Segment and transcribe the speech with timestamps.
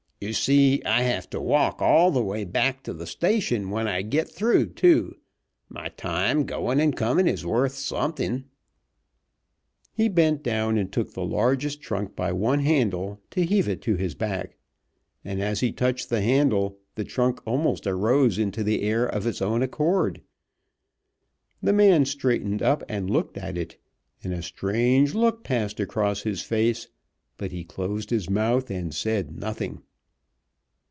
[0.23, 4.03] "You see I have to walk all the way back to the station when I
[4.03, 5.15] git through, too.
[5.67, 8.53] My time goin' and comin' is worth something." [Illustration:
[8.85, 8.89] "With
[9.25, 12.31] all the grace of a Sandow"] He bent down and took the largest trunk by
[12.33, 14.57] one handle, to heave it to his back,
[15.25, 19.41] and as he touched the handle the trunk almost arose into the air of its
[19.41, 20.21] own accord.
[21.63, 23.77] The man straightened up and looked at it,
[24.23, 26.89] and a strange look passed across his face,
[27.37, 29.81] but he closed his mouth and said nothing.